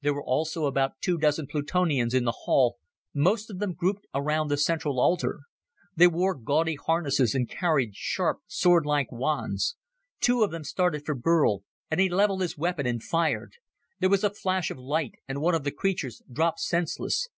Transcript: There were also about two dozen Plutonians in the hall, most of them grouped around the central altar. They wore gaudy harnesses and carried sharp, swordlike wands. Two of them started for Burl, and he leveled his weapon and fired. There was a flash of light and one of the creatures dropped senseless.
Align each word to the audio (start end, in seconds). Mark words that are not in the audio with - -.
There 0.00 0.14
were 0.14 0.22
also 0.22 0.66
about 0.66 1.00
two 1.00 1.18
dozen 1.18 1.48
Plutonians 1.48 2.14
in 2.14 2.22
the 2.22 2.30
hall, 2.44 2.76
most 3.12 3.50
of 3.50 3.58
them 3.58 3.72
grouped 3.74 4.06
around 4.14 4.46
the 4.46 4.56
central 4.56 5.00
altar. 5.00 5.40
They 5.96 6.06
wore 6.06 6.36
gaudy 6.36 6.76
harnesses 6.76 7.34
and 7.34 7.48
carried 7.48 7.96
sharp, 7.96 8.42
swordlike 8.46 9.10
wands. 9.10 9.74
Two 10.20 10.44
of 10.44 10.52
them 10.52 10.62
started 10.62 11.04
for 11.04 11.16
Burl, 11.16 11.64
and 11.90 11.98
he 11.98 12.08
leveled 12.08 12.42
his 12.42 12.56
weapon 12.56 12.86
and 12.86 13.02
fired. 13.02 13.54
There 13.98 14.08
was 14.08 14.22
a 14.22 14.30
flash 14.30 14.70
of 14.70 14.78
light 14.78 15.14
and 15.26 15.40
one 15.40 15.56
of 15.56 15.64
the 15.64 15.72
creatures 15.72 16.22
dropped 16.32 16.60
senseless. 16.60 17.28